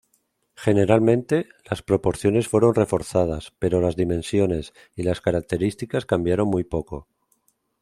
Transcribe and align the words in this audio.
Generalmente, 0.55 1.47
las 1.69 1.83
proporciones 1.83 2.47
fueron 2.47 2.73
reforzadas, 2.73 3.53
pero 3.59 3.81
las 3.81 3.95
dimensiones 3.95 4.73
y 4.95 5.03
las 5.03 5.21
características 5.21 6.07
cambiaron 6.07 6.47
muy 6.47 6.63
poco. 6.63 7.07